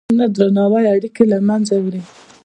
[0.19, 2.01] نه درناوی اړیکې له منځه وړي.